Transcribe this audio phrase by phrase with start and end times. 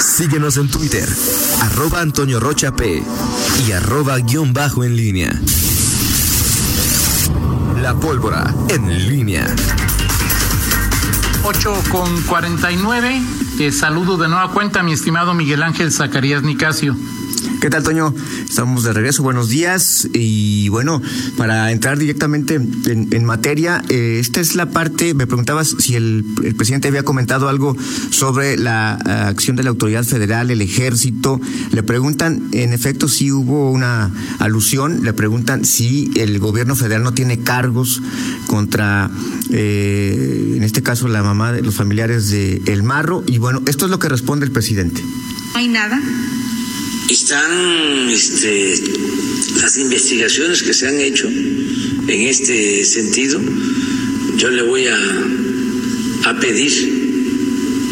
[0.00, 1.06] Síguenos en Twitter,
[1.60, 3.02] arroba Antonio Rocha P
[3.66, 5.38] y arroba guion bajo en línea.
[7.82, 9.46] La pólvora en línea.
[11.44, 13.22] 8 con 49.
[13.58, 16.96] Te saludo de nueva cuenta, mi estimado Miguel Ángel Zacarías Nicasio.
[17.60, 18.14] ¿Qué tal, Toño?
[18.48, 19.22] Estamos de regreso.
[19.22, 20.08] Buenos días.
[20.12, 21.00] Y bueno,
[21.36, 26.24] para entrar directamente en, materia, eh, esta es la parte, me preguntabas si el,
[26.56, 27.76] presidente había comentado algo
[28.10, 31.40] sobre la eh, acción de la autoridad federal, el ejército.
[31.70, 37.12] Le preguntan, en efecto, si hubo una alusión, le preguntan si el gobierno federal no
[37.12, 38.02] tiene cargos
[38.46, 39.10] contra,
[39.50, 43.22] eh, en este caso, la mamá de los familiares de El Marro.
[43.26, 45.02] Y bueno, esto es lo que responde el presidente.
[45.52, 46.00] No hay nada
[47.10, 48.74] están este,
[49.60, 53.40] las investigaciones que se han hecho en este sentido.
[54.36, 54.98] Yo le voy a,
[56.24, 56.72] a pedir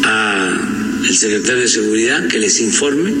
[0.03, 3.13] al secretario de Seguridad que les informe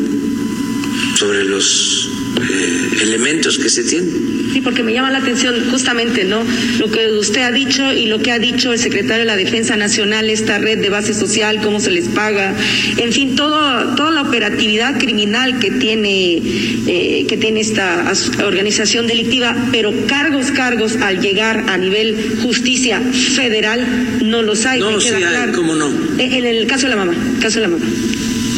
[1.17, 2.09] sobre los
[2.49, 4.38] eh, elementos que se tienen.
[4.53, 6.43] Sí, porque me llama la atención justamente, ¿no?
[6.79, 9.75] Lo que usted ha dicho y lo que ha dicho el secretario de la Defensa
[9.75, 12.55] Nacional, esta red de base social, cómo se les paga,
[12.97, 16.41] en fin, todo, toda la operatividad criminal que tiene,
[16.87, 18.11] eh, que tiene esta
[18.43, 23.85] organización delictiva, pero cargos, cargos al llegar a nivel justicia federal
[24.23, 24.79] no los hay.
[24.79, 25.91] No, sí hay, ¿cómo no?
[26.17, 27.85] En el caso de la mamá, caso de la mamá.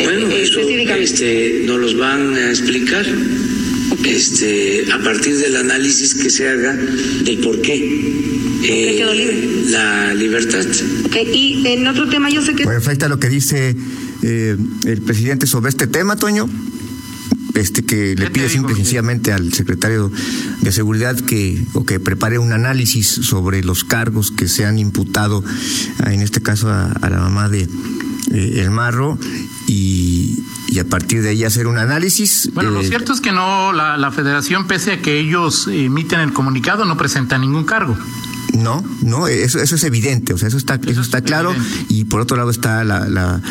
[0.03, 3.05] Bueno, eh, eso este, nos los van a explicar
[4.05, 8.31] este, a partir del análisis que se haga del por qué.
[8.63, 10.63] Eh, la libertad.
[11.33, 12.63] Y en otro tema, yo sé que.
[12.63, 13.75] Bueno, falta lo que dice
[14.21, 16.47] eh, el presidente sobre este tema, Toño.
[17.55, 20.09] Este que le pide simple y sencillamente al secretario
[20.61, 25.43] de seguridad que o que prepare un análisis sobre los cargos que se han imputado,
[26.05, 27.67] en este caso a, la mamá de
[28.31, 29.19] eh, El Marro
[29.71, 32.51] y, y a partir de ahí hacer un análisis.
[32.53, 36.19] Bueno, lo eh, cierto es que no, la, la federación, pese a que ellos emiten
[36.19, 37.97] el comunicado, no presenta ningún cargo.
[38.53, 41.53] No, no, eso, eso es evidente, o sea, eso está, eso, está claro.
[41.89, 43.41] Y por otro lado está la, la,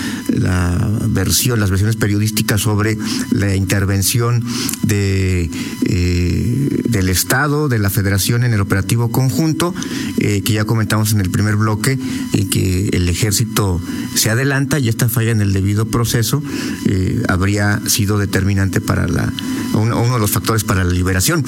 [1.08, 2.98] versión, las versiones periodísticas sobre
[3.30, 4.44] la intervención
[4.82, 5.50] de
[5.86, 9.74] eh, del Estado, de la Federación en el operativo conjunto,
[10.18, 11.98] eh, que ya comentamos en el primer bloque,
[12.32, 13.80] y que el ejército
[14.14, 16.42] se adelanta y esta falla en el debido proceso
[16.86, 19.32] eh, habría sido determinante para la
[19.74, 21.44] uno, uno, de los factores para la liberación.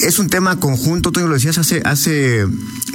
[0.00, 2.46] Es un tema conjunto, tú lo decías hace hace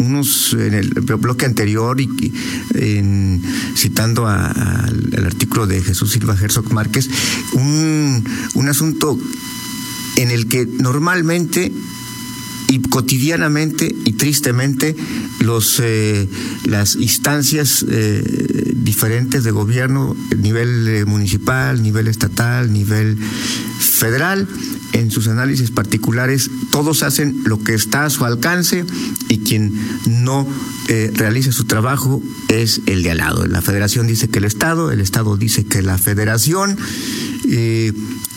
[0.01, 2.33] unos en el bloque anterior y,
[2.75, 3.41] en,
[3.75, 7.09] citando al artículo de Jesús Silva Herzog Márquez,
[7.53, 8.23] un,
[8.55, 9.17] un asunto
[10.17, 11.71] en el que normalmente
[12.71, 14.95] y cotidianamente y tristemente
[15.41, 16.29] los eh,
[16.63, 24.47] las instancias eh, diferentes de gobierno nivel eh, municipal nivel estatal nivel federal
[24.93, 28.85] en sus análisis particulares todos hacen lo que está a su alcance
[29.27, 29.73] y quien
[30.07, 30.47] no
[31.13, 33.45] realiza su trabajo es el de al lado.
[33.45, 36.77] La federación dice que el estado el estado dice que la federación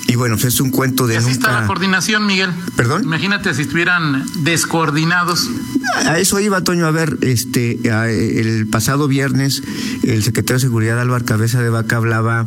[0.07, 2.51] y bueno, es un cuento de así está la coordinación, Miguel.
[2.77, 3.05] ¿Perdón?
[3.05, 5.49] Imagínate si estuvieran descoordinados.
[6.07, 9.63] A eso iba, Toño, a ver, este, el pasado viernes
[10.03, 12.47] el secretario de Seguridad Álvaro Cabeza de Vaca hablaba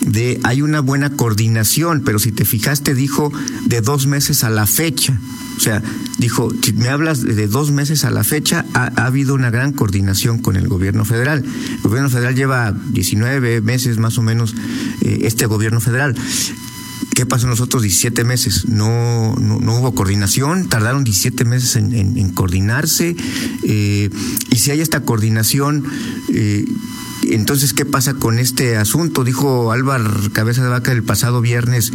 [0.00, 3.32] de hay una buena coordinación, pero si te fijaste dijo
[3.66, 5.18] de dos meses a la fecha.
[5.56, 5.82] O sea,
[6.18, 10.38] dijo, si me hablas de dos meses a la fecha, ha, habido una gran coordinación
[10.38, 11.44] con el gobierno federal.
[11.44, 14.54] El gobierno federal lleva 19 meses más o menos,
[15.02, 16.14] eh, este gobierno federal.
[17.14, 18.68] ¿Qué pasó en los otros 17 meses?
[18.68, 23.16] No, no, hubo coordinación, tardaron 17 meses en, coordinarse.
[23.64, 24.10] Eh,
[24.50, 25.84] y si hay esta coordinación,
[26.32, 26.64] eh,
[27.24, 29.24] entonces, ¿qué pasa con este asunto?
[29.24, 31.92] Dijo Álvaro Cabeza de Vaca el pasado viernes,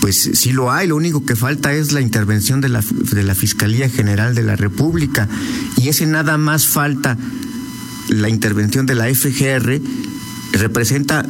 [0.00, 3.34] pues sí lo hay, lo único que falta es la intervención de la, de la
[3.34, 5.28] Fiscalía General de la República.
[5.76, 7.18] Y ese nada más falta
[8.08, 9.80] la intervención de la FGR
[10.52, 11.26] representa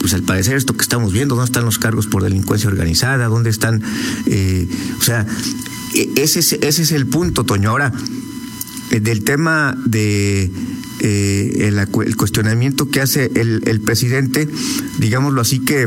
[0.00, 3.26] pues al parecer esto que estamos viendo, ¿dónde están los cargos por delincuencia organizada?
[3.26, 3.82] ¿Dónde están?
[4.26, 4.68] Eh,
[4.98, 5.26] o sea,
[5.94, 7.70] e, ese es, ese es el punto, Toño.
[7.70, 7.92] Ahora,
[8.90, 10.50] eh, del tema de
[11.00, 14.48] eh, el, cuestionamiento que hace el, el presidente,
[14.98, 15.86] digámoslo así que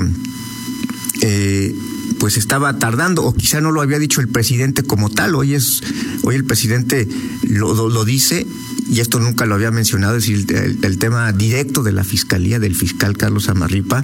[2.19, 5.83] pues estaba tardando, o quizá no lo había dicho el presidente como tal, hoy es,
[6.23, 7.07] hoy el presidente
[7.43, 8.47] lo, lo dice
[8.89, 10.45] y esto nunca lo había mencionado, es decir,
[10.81, 14.03] el, tema directo de la fiscalía, del fiscal Carlos Amarripa,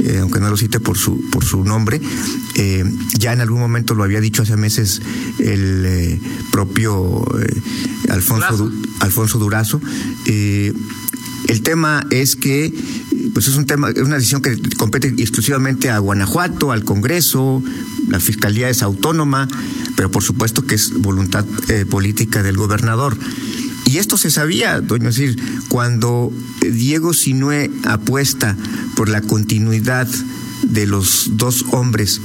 [0.00, 2.00] eh, aunque no lo cite por su, por su nombre,
[2.54, 2.84] eh,
[3.18, 5.00] ya en algún momento lo había dicho hace meses
[5.38, 6.20] el eh,
[6.50, 7.24] propio
[8.08, 8.70] Alfonso,
[9.00, 9.80] Alfonso Durazo.
[10.26, 12.72] el tema es que
[13.32, 17.62] pues es un tema, es una decisión que compete exclusivamente a Guanajuato, al Congreso,
[18.08, 19.48] la Fiscalía es autónoma,
[19.96, 23.16] pero por supuesto que es voluntad eh, política del gobernador.
[23.90, 25.36] Y esto se sabía, doña, decir,
[25.68, 28.56] cuando Diego Sinue apuesta
[28.94, 30.06] por la continuidad
[30.62, 32.20] de los dos hombres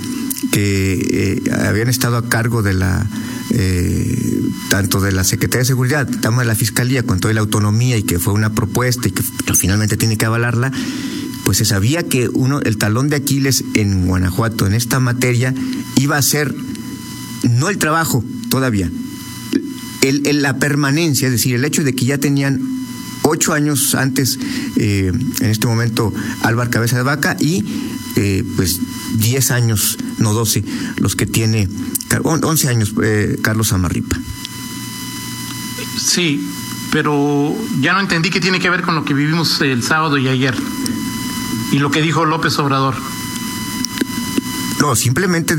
[0.51, 3.09] que eh, habían estado a cargo de la
[3.49, 7.97] eh, tanto de la Secretaría de Seguridad, tanto de la Fiscalía, con toda la autonomía
[7.97, 9.23] y que fue una propuesta y que
[9.55, 10.71] finalmente tiene que avalarla,
[11.45, 15.51] pues se sabía que uno, el talón de Aquiles en Guanajuato en esta materia
[15.95, 16.53] iba a ser
[17.49, 18.91] no el trabajo todavía,
[20.11, 22.61] la permanencia, es decir, el hecho de que ya tenían
[23.23, 24.39] ocho años antes,
[24.75, 27.63] eh, en este momento, Álvaro Cabeza de Vaca y
[28.15, 28.79] eh, pues
[29.15, 30.63] diez años, no doce,
[30.97, 31.67] los que tiene,
[32.23, 34.17] once años eh, Carlos Amarripa.
[35.97, 36.47] Sí,
[36.91, 40.27] pero ya no entendí qué tiene que ver con lo que vivimos el sábado y
[40.27, 40.55] ayer
[41.71, 42.95] y lo que dijo López Obrador.
[44.85, 45.55] No, simplemente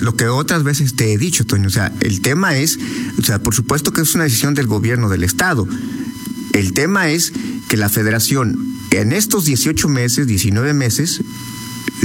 [0.00, 1.66] lo que otras veces te he dicho, Toño.
[1.66, 2.78] O sea, el tema es,
[3.18, 5.68] o sea, por supuesto que es una decisión del gobierno del Estado.
[6.54, 7.34] El tema es
[7.68, 8.56] que la federación
[8.90, 11.20] en estos 18 meses, 19 meses,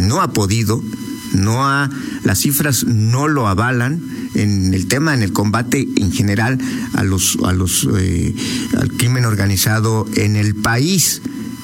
[0.01, 0.83] no ha podido,
[1.31, 1.89] no ha,
[2.25, 4.01] las cifras no lo avalan
[4.35, 6.57] en el tema, en el combate en general
[6.95, 8.35] a los, a los, eh,
[8.77, 11.21] al crimen organizado en el país.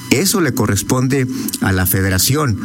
[0.08, 1.26] Eso le corresponde
[1.60, 2.58] a la federación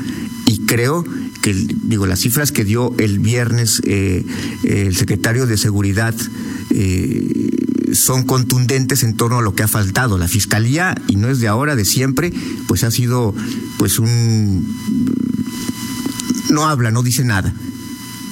[0.45, 1.03] y creo
[1.41, 4.25] que, digo, las cifras que dio el viernes eh,
[4.63, 6.15] el secretario de Seguridad
[6.71, 7.49] eh,
[7.93, 10.17] son contundentes en torno a lo que ha faltado.
[10.17, 12.33] La fiscalía, y no es de ahora, de siempre,
[12.67, 13.33] pues ha sido
[13.77, 14.67] pues un
[16.49, 17.53] no habla, no dice nada.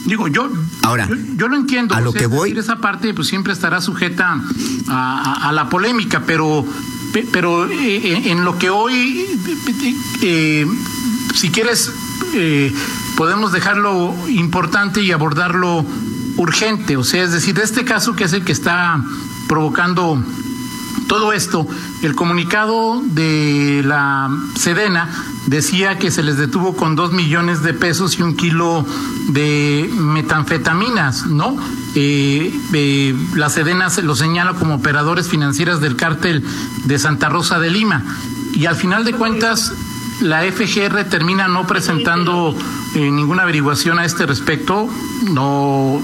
[0.06, 0.50] Digo, yo,
[0.84, 1.94] Ahora, yo, lo entiendo.
[1.94, 2.58] A lo que voy.
[2.58, 4.42] esa parte pues siempre estará sujeta
[4.88, 6.66] a, la polémica, pero,
[7.34, 9.26] pero eh, en lo que hoy,
[10.22, 10.66] eh,
[11.36, 11.92] si quieres,
[12.34, 12.74] eh,
[13.16, 15.86] podemos dejarlo importante y abordarlo
[16.38, 16.98] urgente.
[16.98, 19.02] O sea, es decir, este caso que es el que está
[19.48, 20.22] provocando
[21.08, 21.66] todo esto,
[22.02, 25.10] el comunicado de la Sedena
[25.46, 28.86] decía que se les detuvo con dos millones de pesos y un kilo
[29.30, 31.56] de metanfetaminas, ¿no?
[31.96, 36.44] Eh, eh, la Sedena se lo señala como operadores financieras del cártel
[36.84, 38.04] de Santa Rosa de Lima.
[38.54, 39.72] Y al final de cuentas,
[40.22, 42.56] la FGR termina no presentando
[42.96, 44.90] eh, ninguna averiguación a este respecto.
[45.34, 46.02] No,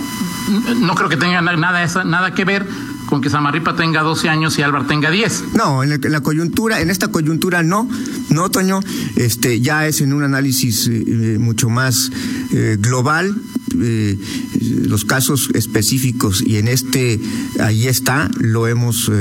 [0.78, 2.66] no creo que tenga nada, nada que ver
[3.14, 5.54] con que Samarripa tenga 12 años y Álvaro tenga 10.
[5.54, 7.88] No, en, la coyuntura, en esta coyuntura no,
[8.30, 8.80] no, Toño,
[9.18, 12.12] este, ya es en un análisis eh, eh, mucho más
[12.52, 13.40] eh, global,
[13.76, 17.20] los casos específicos y en este
[17.60, 19.12] ahí está, lo hemos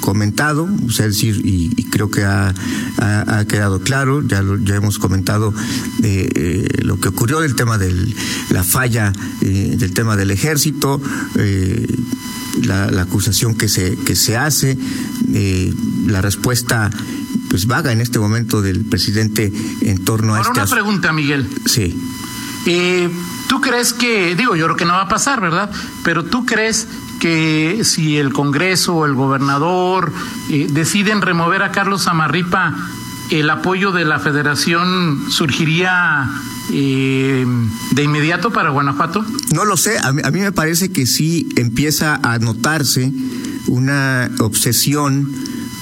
[0.00, 2.54] comentado, o decir, y, creo que ha,
[3.48, 5.52] quedado claro, ya, ya hemos comentado
[6.82, 8.14] lo que ocurrió del tema de
[8.50, 11.00] la falla del tema del ejército,
[12.64, 14.78] la, acusación que se, que se hace,
[15.32, 15.72] eh,
[16.06, 16.90] la respuesta
[17.48, 21.48] pues vaga en este momento del presidente en torno a Ahora este una pregunta, Miguel.
[21.66, 21.96] Sí.
[22.66, 23.10] Eh,
[23.48, 25.70] ¿Tú crees que, digo, yo creo que no va a pasar, ¿verdad?
[26.04, 26.86] Pero tú crees
[27.18, 30.12] que si el Congreso o el gobernador
[30.48, 32.74] eh, deciden remover a Carlos Amarripa,
[33.30, 36.28] el apoyo de la federación surgiría
[36.72, 37.46] eh,
[37.92, 39.24] de inmediato para Guanajuato?
[39.52, 43.12] No lo sé, a mí, me parece que sí empieza a notarse
[43.66, 45.32] una obsesión,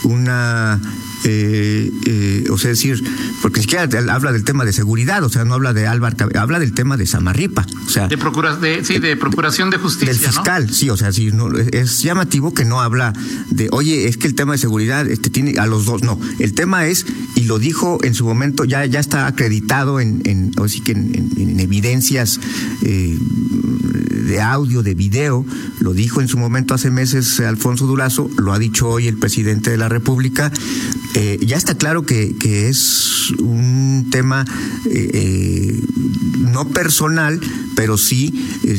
[0.05, 0.81] una
[1.31, 3.03] eh, eh, o sea, decir,
[3.43, 6.59] porque ni siquiera habla del tema de seguridad, o sea, no habla de Álvaro, habla
[6.59, 8.09] del tema de Samarripa, o sea.
[8.09, 10.15] De, procura, de, sí, de procuración de justicia.
[10.15, 13.13] Del fiscal, sí, o sea, sí, no, es llamativo que no habla
[13.51, 16.55] de, oye, es que el tema de seguridad este, tiene a los dos, no, el
[16.55, 17.05] tema es,
[17.35, 20.53] y lo dijo en su momento, ya, ya está acreditado en, en,
[20.85, 22.41] que en, evidencias
[22.83, 23.19] eh,
[24.29, 25.45] de audio, de video,
[25.81, 29.71] lo dijo en su momento hace meses Alfonso Durazo, lo ha dicho hoy el presidente
[29.71, 30.53] de la República,
[31.15, 34.45] eh, ya está claro que, que es un tema
[34.87, 35.81] eh, eh,
[36.39, 37.41] no personal,
[37.75, 38.33] pero sí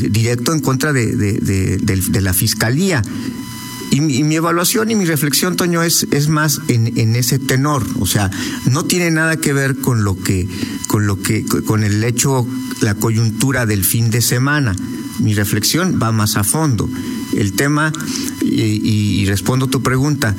[0.09, 3.01] directo en contra de, de, la Fiscalía.
[3.91, 7.83] Y mi, evaluación y mi reflexión, Toño, es, es más en, en, ese tenor.
[7.99, 8.29] O sea,
[8.69, 10.47] no tiene nada que ver con lo que,
[10.87, 12.47] con lo que, con el hecho,
[12.81, 14.75] la coyuntura del fin de semana.
[15.19, 16.89] Mi reflexión va más a fondo.
[17.35, 17.91] El tema,
[18.41, 20.35] y, respondo tu pregunta,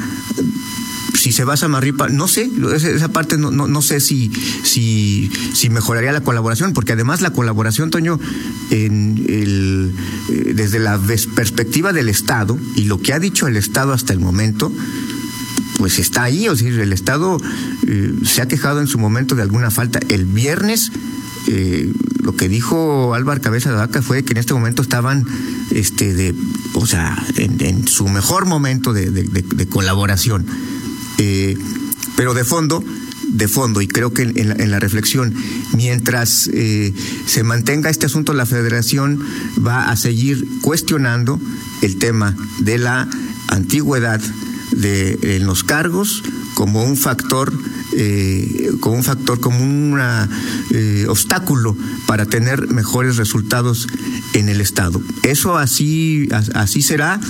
[1.15, 4.33] si se va a Samarripa, no sé, esa parte no, no, no sé si,
[4.63, 8.19] si, si mejoraría la colaboración, porque además la colaboración, Toño,
[8.71, 9.91] eh,
[10.55, 10.99] desde la
[11.35, 14.73] perspectiva del Estado y lo que ha dicho el Estado hasta el momento,
[15.81, 17.39] pues está ahí, o sea, el Estado
[17.87, 19.99] eh, se ha quejado en su momento de alguna falta.
[20.11, 20.93] El viernes
[21.49, 21.93] eh,
[22.23, 25.27] lo que dijo Álvaro Cabeza de Vaca fue que en este momento estaban,
[25.71, 26.35] este, de,
[26.75, 30.47] o sea, en, su mejor momento de, colaboración.
[31.19, 31.57] Eh,
[32.17, 32.85] pero de fondo,
[33.29, 35.35] de fondo, y creo que en, la, reflexión,
[35.75, 36.93] mientras eh,
[37.27, 39.25] se mantenga este asunto, la federación
[39.65, 41.41] va a seguir cuestionando
[41.83, 43.09] el tema de la
[43.49, 44.21] antigüedad
[44.73, 46.23] de en los cargos
[46.55, 47.53] como un factor
[47.97, 49.99] eh, como un factor, como un
[50.71, 53.89] eh, obstáculo para tener mejores resultados
[54.35, 55.01] en el Estado.
[55.23, 57.21] Eso así, así será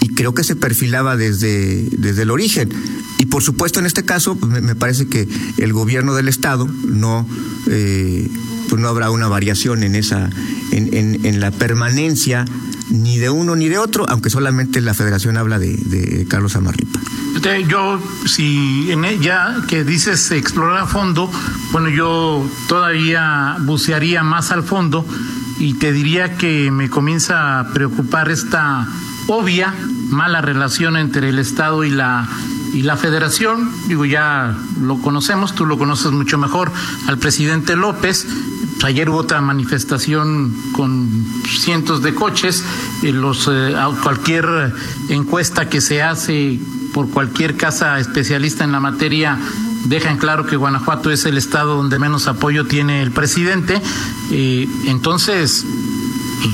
[0.00, 2.70] y creo que se perfilaba desde, desde el origen.
[3.18, 7.26] Y por supuesto en este caso pues, me, parece que el gobierno del Estado no,
[7.68, 8.28] eh,
[8.68, 10.30] pues no habrá una variación en, esa,
[10.72, 12.44] en, la permanencia
[12.88, 16.99] ni de uno ni de otro, aunque solamente la federación habla de, Carlos Amarripa.
[17.68, 21.30] Yo, si en ella que dices explorar a fondo,
[21.72, 25.06] bueno, yo todavía bucearía más al fondo
[25.58, 28.86] y te diría que me comienza a preocupar esta
[29.26, 29.74] obvia
[30.10, 32.28] mala relación entre el Estado y la
[32.72, 36.70] y la federación, digo, ya lo conocemos, tú lo conoces mucho mejor,
[37.08, 38.28] al presidente López,
[38.82, 42.64] Ayer hubo otra manifestación con cientos de coches.
[43.02, 44.72] Eh, los, eh, cualquier
[45.10, 46.58] encuesta que se hace
[46.92, 49.38] por cualquier casa especialista en la materia
[49.84, 53.80] deja en claro que Guanajuato es el estado donde menos apoyo tiene el presidente.
[54.30, 55.64] Eh, entonces,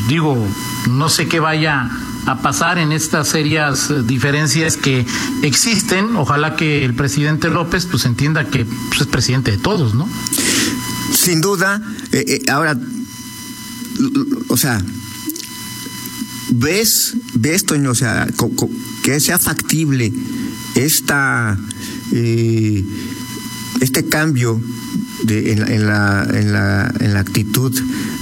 [0.08, 0.46] digo,
[0.88, 1.90] no sé qué vaya
[2.26, 5.06] a pasar en estas serias diferencias que
[5.42, 6.16] existen.
[6.16, 10.08] Ojalá que el presidente López pues entienda que pues, es presidente de todos, ¿no?
[11.12, 11.80] Sin duda,
[12.12, 12.76] eh, eh, ahora,
[14.48, 14.82] o sea,
[16.50, 18.26] ves, ves, Toño, o sea,
[19.02, 20.12] que sea factible
[20.74, 21.58] esta,
[22.12, 22.84] eh,
[23.80, 24.60] este cambio
[25.28, 27.72] en, la, en, la, en, la, actitud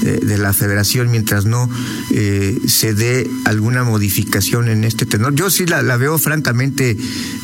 [0.05, 1.69] de la federación mientras no
[2.11, 5.35] eh, se dé alguna modificación en este tenor.
[5.35, 6.97] Yo sí la, veo francamente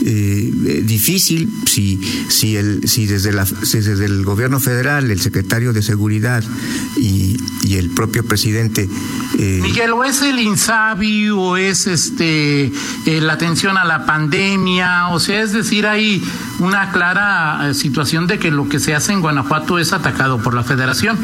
[0.04, 5.82] eh, difícil si, si, el, si, desde la, desde el gobierno federal, el secretario de
[5.82, 6.44] Seguridad
[6.96, 8.88] y, y el propio presidente...
[9.38, 12.72] Eh, Miguel, o es el INSABI o es este
[13.06, 16.22] la atención a la pandemia, o sea, es decir, hay
[16.58, 20.62] una clara situación de que lo que se hace en Guanajuato es atacado por la
[20.62, 21.18] federación.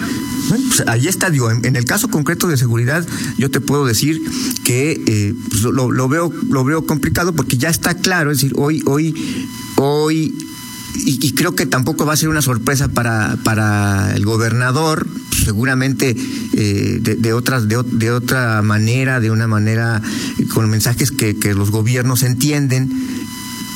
[0.49, 3.07] pues ahí está, en, el caso concreto de seguridad,
[3.37, 4.21] yo te puedo decir
[4.65, 8.83] que eh, pues, lo, veo, lo veo complicado porque ya está claro, es decir, hoy,
[8.87, 9.15] hoy,
[9.77, 10.35] hoy
[11.05, 15.07] y, creo que tampoco va a ser una sorpresa para, para el gobernador,
[15.45, 16.17] seguramente
[16.55, 20.01] eh, de, otras, de, otra manera, de una manera
[20.55, 22.91] con mensajes que, los gobiernos entienden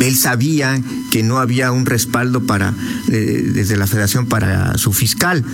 [0.00, 0.80] él sabía
[1.10, 2.74] que no había un respaldo para
[3.08, 5.44] eh, desde la federación para su fiscal.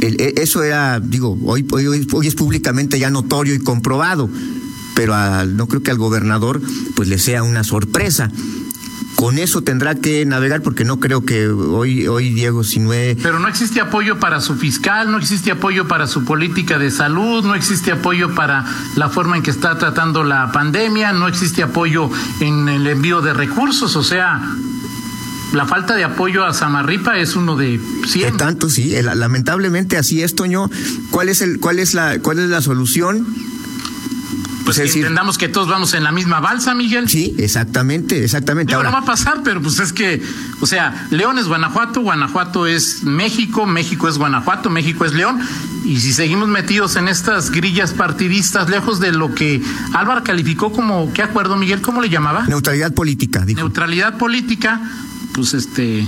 [0.00, 4.30] E, eso era, digo, hoy, hoy, es públicamente ya notorio y comprobado,
[4.94, 5.14] pero
[5.46, 6.60] no creo que al gobernador
[6.94, 8.30] pues le sea una sorpresa.
[9.16, 13.48] Con eso tendrá que navegar porque no creo que hoy hoy Diego Sinue Pero no
[13.48, 17.90] existe apoyo para su fiscal, no existe apoyo para su política de salud, no existe
[17.90, 18.64] apoyo para
[18.94, 23.32] la forma en que está tratando la pandemia, no existe apoyo en el envío de
[23.32, 24.40] recursos, o sea,
[25.52, 28.32] la falta de apoyo a Samarripa es uno de 100.
[28.32, 30.70] De tanto sí, lamentablemente así es, Toño.
[31.10, 33.26] ¿Cuál es el cuál es la cuál es la solución?
[34.74, 37.08] pues entendamos que todos vamos en la misma balsa, Miguel.
[37.08, 38.74] Sí, exactamente, exactamente.
[38.74, 40.22] Ahora no va a pasar, pero pues es que,
[40.60, 45.40] o sea, León es Guanajuato, Guanajuato es México, México es Guanajuato, México es León.
[45.86, 49.62] Y si seguimos metidos en estas grillas partidistas, lejos de lo que
[49.94, 51.80] Álvaro calificó como, ¿qué acuerdo, Miguel?
[51.80, 52.44] ¿Cómo le llamaba?
[52.46, 53.60] Neutralidad política, dijo.
[53.60, 54.82] Neutralidad política,
[55.34, 56.06] pues este.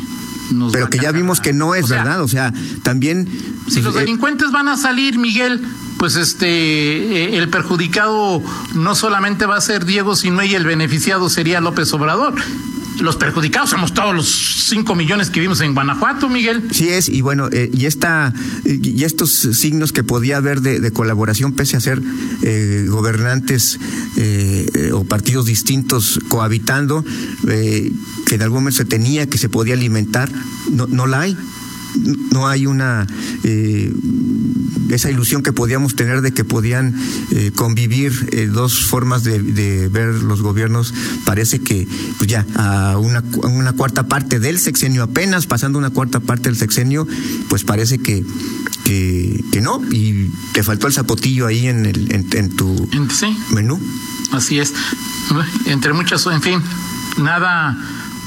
[0.52, 3.28] Nos pero que ya vimos que no es verdad, o sea, también...
[3.68, 5.64] Si los eh, delincuentes van a salir, Miguel,
[5.96, 8.42] pues este eh, el perjudicado
[8.74, 12.34] no solamente va a ser Diego, sino y el beneficiado sería López Obrador.
[13.00, 14.28] Los perjudicados somos todos los
[14.68, 16.68] cinco millones que vimos en Guanajuato, Miguel.
[16.70, 18.32] Sí es, y bueno, eh, y esta
[18.64, 22.02] y estos signos que podía haber de, colaboración, pese a ser
[22.42, 23.78] eh, gobernantes
[24.92, 27.04] o partidos distintos cohabitando,
[27.46, 30.30] que en algún momento se tenía, que se podía alimentar,
[30.70, 31.36] no, no la hay
[32.32, 33.06] no hay una
[33.44, 33.92] eh,
[34.90, 36.94] esa ilusión que podíamos tener de que podían
[37.30, 40.92] eh, convivir eh, dos formas de, ver los gobiernos
[41.24, 41.86] parece que
[42.18, 46.56] pues ya a una, una cuarta parte del sexenio apenas pasando una cuarta parte del
[46.56, 47.06] sexenio
[47.48, 48.24] pues parece que
[48.84, 49.80] que, no.
[49.92, 52.88] Y te faltó el zapotillo ahí en el en, tu
[53.50, 53.80] menú.
[54.32, 54.72] Así es.
[55.66, 56.60] Entre muchas en fin
[57.18, 57.76] nada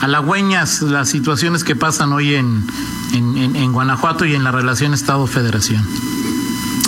[0.04, 2.66] halagüeñas las situaciones que pasan hoy en,
[3.14, 5.84] en, en Guanajuato y en la relación Estado-Federación.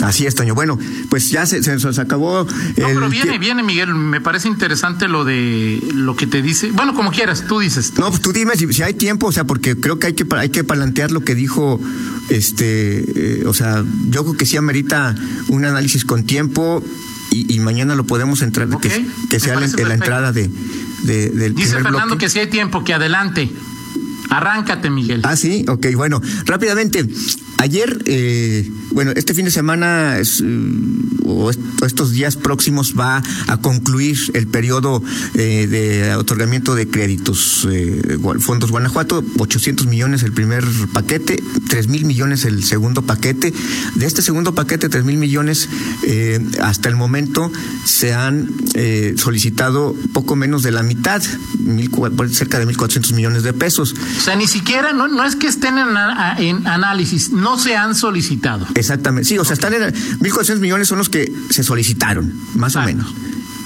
[0.02, 0.54] Así es, Toño.
[0.54, 2.44] Bueno, pues ya se, se acabó.
[2.44, 2.46] No,
[2.76, 3.94] pero viene, viene, Miguel.
[3.94, 6.70] Me parece interesante lo de lo que te dice.
[6.72, 7.94] Bueno, como quieras, tú dices.
[7.98, 10.50] No, pues tú dime si, hay tiempo, o sea, porque creo que hay que hay
[10.50, 11.80] que plantear lo que dijo,
[12.28, 15.14] este, eh, o sea, yo creo que sí amerita
[15.48, 16.84] un análisis con tiempo
[17.30, 20.50] y, mañana lo podemos entrar, que, que sea la, la, entrada de,
[21.06, 21.54] de del.
[21.54, 23.50] Dice Fernando que si hay tiempo, que adelante.
[24.28, 25.22] Arráncate, Miguel.
[25.24, 27.06] Ah, sí, ok, bueno, rápidamente.
[27.58, 34.16] Ayer, eh, bueno, este fin de semana mm, o estos días próximos va a concluir
[34.34, 35.02] el periodo
[35.34, 37.66] eh, de otorgamiento de créditos.
[37.70, 43.54] Eh, Fondos Guanajuato, 800 millones el primer paquete, 3 mil millones el segundo paquete.
[43.94, 45.68] De este segundo paquete, 3 mil millones,
[46.60, 47.50] hasta el momento
[47.84, 48.48] se han
[49.16, 51.22] solicitado poco menos de la mitad,
[51.58, 51.90] mil,
[52.30, 53.94] cerca de 1.400 millones de pesos.
[54.18, 55.88] O sea, ni siquiera, no, no es que estén en,
[56.38, 58.66] en análisis, no se han solicitado.
[58.74, 62.82] Exactamente, sí, o sea, están en 1.400 millones son los que se solicitaron, más o
[62.82, 63.14] menos.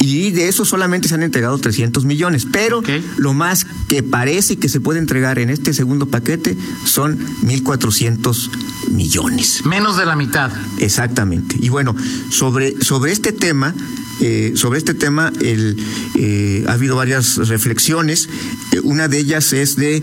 [0.00, 2.46] Y de eso solamente se han entregado 300 millones.
[2.50, 2.82] Pero
[3.18, 8.50] lo más que parece que se puede entregar en este segundo paquete son 1.400
[8.90, 9.64] millones.
[9.66, 10.50] Menos de la mitad.
[10.78, 11.56] Exactamente.
[11.60, 11.94] Y bueno,
[12.30, 13.74] sobre, sobre este tema,
[14.20, 15.76] eh, sobre este tema el,
[16.16, 18.28] eh, ha habido varias reflexiones.
[18.72, 20.02] Eh, una de ellas es de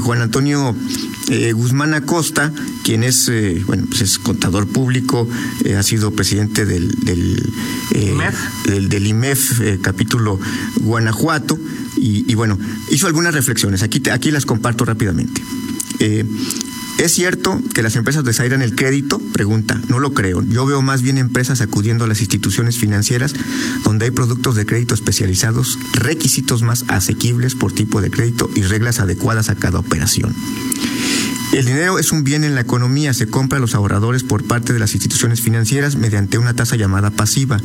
[0.00, 0.74] Juan Antonio
[1.54, 2.52] Guzmán Acosta,
[2.84, 3.30] quien es,
[3.66, 5.28] bueno, pues es contador público,
[5.76, 7.42] ha sido presidente del, del,
[8.66, 10.38] del, del IMEF, capítulo
[10.76, 11.58] Guanajuato,
[11.96, 12.58] y, y, bueno,
[12.90, 13.82] hizo algunas reflexiones.
[13.82, 15.42] Aquí, aquí las comparto rápidamente.
[16.98, 19.20] ¿Es cierto que las empresas desairan el crédito?
[19.32, 20.42] Pregunta, no lo creo.
[20.42, 23.34] Yo veo más bien empresas acudiendo a las instituciones financieras
[23.84, 28.98] donde hay productos de crédito especializados, requisitos más asequibles por tipo de crédito y reglas
[28.98, 30.34] adecuadas a cada operación.
[31.52, 34.72] El dinero es un bien en la economía, se compra a los ahorradores por parte
[34.72, 37.60] de las instituciones financieras mediante una tasa llamada pasiva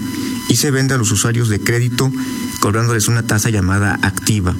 [0.50, 2.12] y se vende a los usuarios de crédito
[2.62, 4.56] cobrándoles una tasa llamada activa.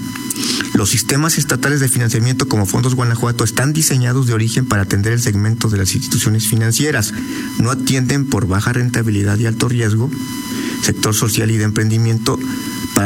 [0.74, 5.22] Los sistemas estatales de financiamiento como Fondos Guanajuato están diseñados de origen para atender el
[5.22, 7.14] segmento de las instituciones financieras.
[7.60, 10.10] No atienden por baja rentabilidad y alto riesgo,
[10.82, 12.40] sector social y de emprendimiento,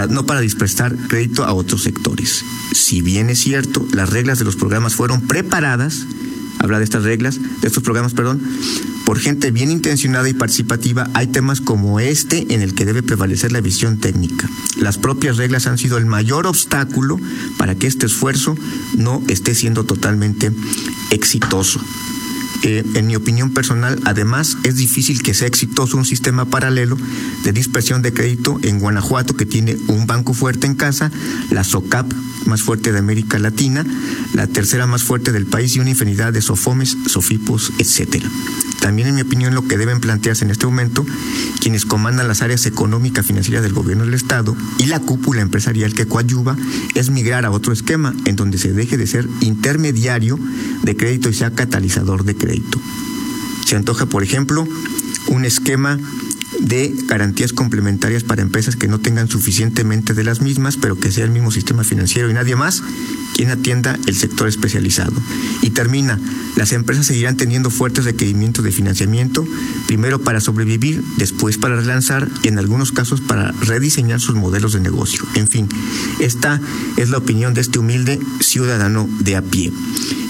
[0.10, 2.44] no para disprestar crédito a otros sectores.
[2.74, 6.06] Si bien es cierto, las reglas de los programas fueron preparadas,
[6.60, 8.42] habla de estas reglas, de estos programas, perdón,
[9.06, 13.52] por gente bien intencionada y participativa, hay temas como este en el que debe prevalecer
[13.52, 14.50] la visión técnica.
[14.78, 17.20] Las propias reglas han sido el mayor obstáculo
[17.58, 18.58] para que este esfuerzo
[18.98, 20.52] no esté siendo totalmente
[21.12, 21.80] exitoso.
[22.68, 26.98] Eh, en mi opinión personal, además, es difícil que sea exitoso un sistema paralelo
[27.44, 31.12] de dispersión de crédito en Guanajuato, que tiene un banco fuerte en casa,
[31.52, 32.12] la SOCAP
[32.48, 33.86] más fuerte de América Latina,
[34.34, 38.28] la tercera más fuerte del país y una infinidad de SOFOMES, SOFIPOS, etcétera.
[38.80, 41.06] También, en mi opinión, lo que deben plantearse en este momento
[41.60, 46.06] quienes comandan las áreas económica financieras del gobierno del Estado y la cúpula empresarial que
[46.06, 46.56] coadyuva
[46.94, 50.40] es migrar a otro esquema en donde se deje de ser intermediario
[50.84, 52.55] de crédito y sea catalizador de crédito.
[53.66, 54.68] Se antoja, por ejemplo,
[55.28, 56.00] un esquema
[56.60, 61.26] de garantías complementarias para empresas que no tengan suficientemente de las mismas, pero que sea
[61.26, 62.82] el mismo sistema financiero y nadie más
[63.36, 65.14] quien atienda el sector especializado.
[65.62, 66.20] Y termina,
[66.56, 69.46] las empresas seguirán teniendo fuertes requerimientos de financiamiento,
[69.88, 74.80] primero para sobrevivir, después para relanzar y en algunos casos para rediseñar sus modelos de
[74.80, 75.26] negocio.
[75.36, 75.68] En fin,
[76.20, 76.62] esta
[76.96, 79.72] es la opinión de este humilde ciudadano de a pie.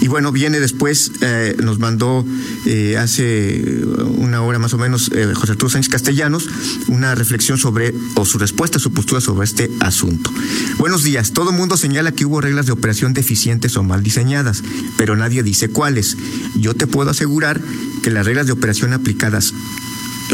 [0.01, 2.25] Y bueno, viene después, eh, nos mandó
[2.65, 3.83] eh, hace
[4.17, 6.47] una hora más o menos eh, José Arturo Sánchez Castellanos
[6.87, 10.31] una reflexión sobre, o su respuesta, su postura sobre este asunto.
[10.77, 14.63] Buenos días, todo mundo señala que hubo reglas de operación deficientes o mal diseñadas,
[14.97, 16.17] pero nadie dice cuáles.
[16.55, 17.61] Yo te puedo asegurar
[18.03, 19.53] que las reglas de operación aplicadas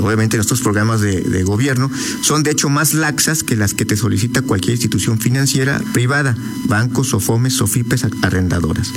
[0.02, 1.90] obviamente en estos programas de, de, gobierno,
[2.22, 6.36] son de hecho más laxas que las que te solicita cualquier institución financiera privada,
[6.66, 8.92] bancos, SOFOMES, SOFIPES, arrendadoras.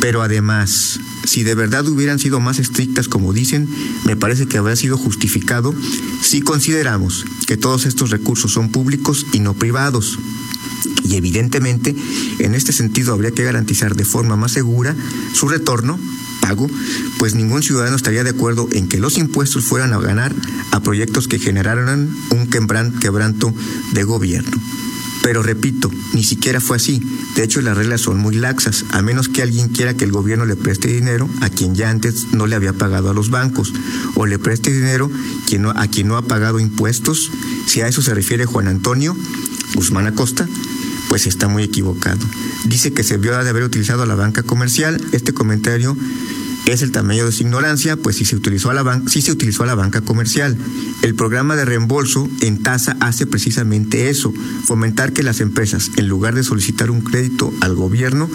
[0.00, 3.68] Pero además, si de verdad hubieran sido más estrictas como dicen,
[4.04, 5.74] me parece que habría sido justificado
[6.22, 10.18] si consideramos que todos estos recursos son públicos y no privados.
[11.04, 11.94] Y evidentemente,
[12.38, 14.94] en este sentido habría que garantizar de forma más segura
[15.32, 15.98] su retorno,
[17.18, 20.34] pues ningún ciudadano estaría de acuerdo en que los impuestos fueran a ganar
[20.72, 23.54] a proyectos que generaran un quebranto
[23.92, 24.56] de gobierno.
[25.22, 27.02] Pero repito, ni siquiera fue así.
[27.34, 30.46] De hecho, las reglas son muy laxas, a menos que alguien quiera que el gobierno
[30.46, 33.72] le preste dinero a quien ya antes no le había pagado a los bancos,
[34.14, 35.10] o le preste dinero
[35.74, 37.30] a quien no ha pagado impuestos.
[37.66, 39.16] Si a eso se refiere Juan Antonio
[39.74, 40.48] Guzmán Acosta,
[41.16, 42.18] pues está muy equivocado.
[42.66, 45.00] Dice que se vio de haber utilizado a la banca comercial.
[45.12, 45.96] Este comentario
[46.66, 49.32] es el tamaño de su ignorancia, pues si se utilizó a la banca, sí se
[49.32, 50.58] utilizó a la banca comercial.
[51.00, 54.34] El programa de reembolso en tasa hace precisamente eso,
[54.66, 58.28] fomentar que las empresas, en lugar de solicitar un crédito al gobierno,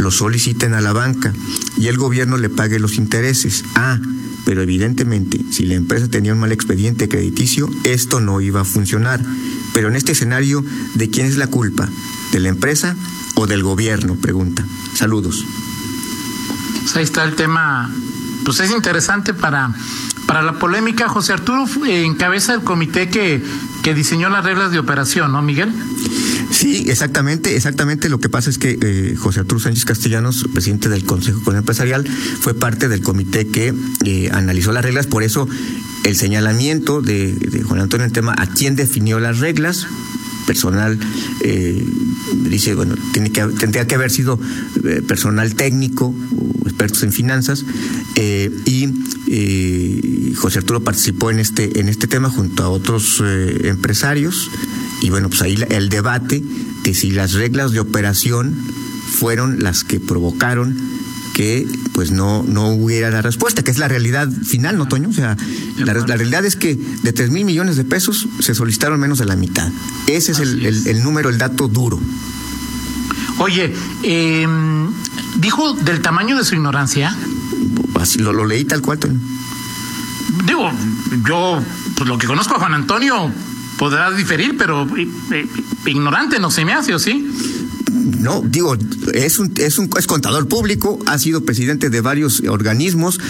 [0.00, 1.32] lo soliciten a la banca
[1.78, 3.62] y el gobierno le pague los intereses.
[3.76, 4.00] Ah,
[4.44, 9.24] pero evidentemente, si la empresa tenía un mal expediente crediticio, esto no iba a funcionar.
[9.76, 11.86] Pero en este escenario, ¿de quién es la culpa?
[12.32, 12.96] ¿De la empresa
[13.34, 14.14] o del gobierno?
[14.14, 14.64] Pregunta.
[14.94, 15.44] Saludos.
[16.80, 17.90] Pues ahí está el tema,
[18.46, 19.70] pues es interesante para,
[20.26, 21.10] para la polémica.
[21.10, 23.44] José Arturo encabeza el comité que,
[23.82, 25.74] que diseñó las reglas de operación, ¿no, Miguel?
[26.50, 28.08] Sí, exactamente, exactamente.
[28.08, 32.06] Lo que pasa es que eh, José Arturo Sánchez Castellanos, presidente del Consejo Empresarial,
[32.40, 35.06] fue parte del comité que eh, analizó las reglas.
[35.06, 35.48] Por eso
[36.04, 39.86] el señalamiento de, de Juan Antonio en el tema a quién definió las reglas,
[40.46, 40.98] personal,
[41.42, 41.84] eh,
[42.44, 44.38] dice, bueno, tiene que, tendría que haber sido
[44.84, 47.64] eh, personal técnico o expertos en finanzas,
[48.14, 53.22] eh, y José Arturo participó en este, en este tema junto a otros
[53.64, 54.50] empresarios,
[55.00, 56.42] y bueno, pues ahí el debate
[56.82, 58.54] de si las reglas de operación
[59.18, 60.76] fueron las que provocaron
[61.36, 65.10] que pues no, no hubiera la respuesta, que es la realidad final, ¿no, Toño?
[65.10, 65.36] O sea,
[65.76, 69.36] la, realidad es que de tres mil millones de pesos se solicitaron menos de la
[69.36, 69.70] mitad.
[70.06, 72.00] Ese es el, número, el dato duro.
[73.38, 74.90] Oye, em,
[75.36, 77.14] dijo del tamaño de su ignorancia.
[78.00, 79.20] Así, lo, lo leí tal cual, Toño.
[80.46, 80.70] Digo,
[81.26, 81.62] yo,
[81.96, 83.30] pues lo que conozco a Juan Antonio
[83.78, 84.86] podrá diferir, pero
[85.86, 87.26] ignorante no se me hace, ¿o sí?
[88.26, 88.76] no, digo,
[89.14, 93.20] es un, es un es contador público, ha sido presidente de varios organismos,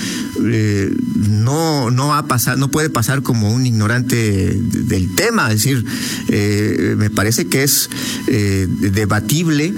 [0.45, 0.95] eh,
[1.29, 5.85] no, no ha pasado, no puede pasar como un ignorante del tema, es decir,
[6.29, 7.91] eh, me parece que es
[8.27, 9.75] eh, debatible.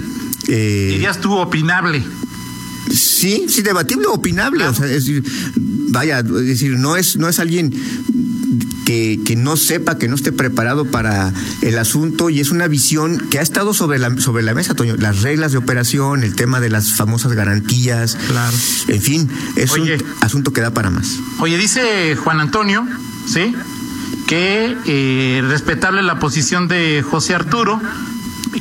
[0.47, 2.03] Dirías tú opinable.
[2.91, 4.65] Sí, sí, debatible o opinable.
[4.65, 5.23] O sea, es decir,
[5.91, 7.73] vaya, es decir, no es, no es alguien
[8.89, 13.37] que, no sepa, que no esté preparado para el asunto y es una visión que
[13.37, 14.95] ha estado sobre la, sobre la mesa, Toño.
[14.95, 18.17] Las reglas de operación, el tema de las famosas garantías.
[18.27, 18.57] Claro.
[18.87, 19.89] En fin, es un
[20.21, 21.19] asunto que da para más.
[21.39, 22.87] Oye, dice Juan Antonio,
[23.27, 23.53] ¿sí?
[24.27, 27.79] Que eh, respetable la posición de José Arturo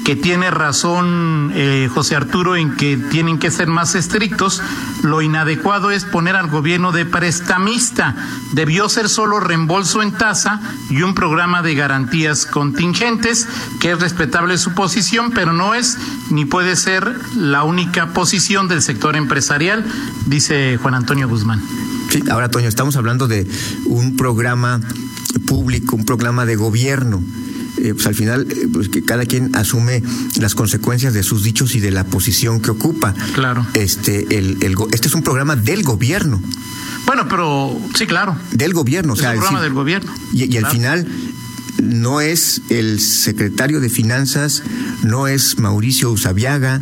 [0.09, 4.63] que tiene razón eh, José Arturo en que tienen que ser más estrictos,
[5.03, 8.17] lo inadecuado es poner al gobierno de prestamista.
[8.55, 13.47] Debió ser solo reembolso en tasa y un programa de garantías contingentes,
[13.81, 15.99] que es respetable su posición, pero no es
[16.31, 19.85] ni puede ser la única posición del sector empresarial,
[20.25, 21.61] dice Juan Antonio Guzmán.
[22.09, 23.47] Sí, ahora Toño, estamos hablando de
[23.85, 24.81] un programa
[25.47, 27.23] público, un programa de gobierno
[27.83, 30.03] eh, pues al final eh, pues que cada quien asume
[30.39, 33.15] las consecuencias de sus dichos y de la posición que ocupa.
[33.35, 33.67] Claro.
[33.75, 36.41] Este, el, el, este es un programa del gobierno.
[37.07, 38.37] Bueno, pero sí, claro.
[38.53, 39.15] Del gobierno.
[39.15, 40.13] Es un programa del gobierno.
[40.33, 41.07] Y, al final
[41.83, 44.63] no es el secretario de Finanzas,
[45.05, 46.81] no es Mauricio Usabiaga,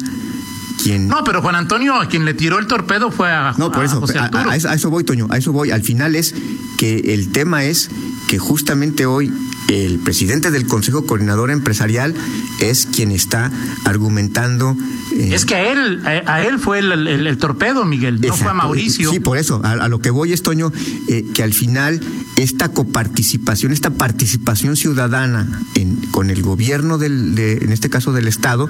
[0.82, 1.06] quien...
[1.06, 4.02] No, pero Juan Antonio, a quien le tiró el torpedo fue a, no, por eso,
[4.02, 5.70] a, eso, a, eso, voy, Toño, a eso voy.
[5.70, 6.34] Al final es
[6.76, 7.90] que el tema es
[8.26, 9.32] que justamente hoy
[9.68, 12.14] el presidente del Consejo Coordinador Empresarial
[12.60, 13.50] es quien está
[13.84, 14.76] argumentando.
[15.12, 19.10] Eh, es que a él, a, él fue el, torpedo, Miguel, no fue a Mauricio.
[19.10, 20.72] Sí, por eso, a, lo que voy es, Toño,
[21.08, 22.00] eh, que al final
[22.36, 28.68] esta coparticipación, esta participación ciudadana en, con el gobierno, del, en este caso del Estado,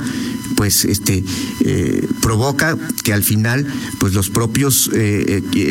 [0.56, 1.24] pues este
[1.64, 3.66] eh, provoca que al final
[3.98, 4.90] pues los propios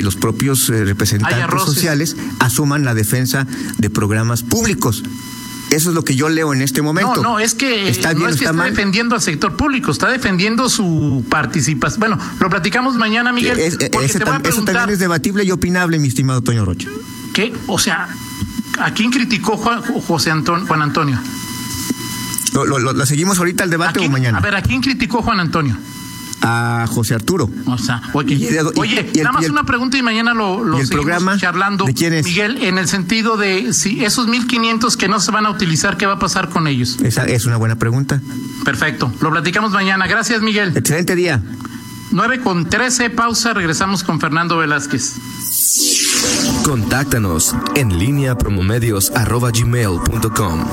[0.02, 5.04] los propios representantes sociales asuman la defensa de programas públicos
[5.76, 7.16] eso es lo que yo leo en este momento.
[7.18, 10.70] No, no, es que está, no es que está, defendiendo al sector público, está defendiendo
[10.70, 12.00] su participación.
[12.00, 13.60] Bueno, lo platicamos mañana, Miguel.
[13.60, 13.78] eso
[14.20, 16.90] también es debatible y opinable, mi estimado Toño Rocha.
[17.34, 17.54] ¿Qué?
[17.68, 18.08] O sea,
[18.80, 21.20] ¿a quién criticó Juan, José Antonio, Juan Antonio?
[22.54, 24.38] ¿Lo, seguimos ahorita el debate o mañana?
[24.38, 25.78] A ver, ¿a quién criticó Juan Antonio?
[26.48, 27.50] A José Arturo.
[27.66, 31.86] O sea, oye, nada más una pregunta y mañana lo, lo seguimos programa, charlando.
[31.86, 32.24] ¿De quién es?
[32.24, 36.06] Miguel, en el sentido de si esos 1500 que no se van a utilizar, ¿qué
[36.06, 36.98] va a pasar con ellos?
[37.04, 38.22] Esa es una buena pregunta.
[38.64, 40.06] Perfecto, lo platicamos mañana.
[40.06, 40.78] Gracias, Miguel.
[40.78, 41.42] Excelente día.
[42.12, 45.16] 9 con 13, pausa, regresamos con Fernando Velázquez.
[46.64, 50.66] Contáctanos en línea promomedios arroba gmail.com.